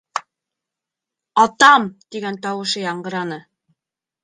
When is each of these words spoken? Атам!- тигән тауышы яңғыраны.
Атам!- 1.43 1.87
тигән 2.15 2.41
тауышы 2.47 2.85
яңғыраны. 2.87 3.41